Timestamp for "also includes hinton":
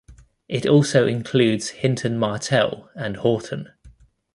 0.65-2.17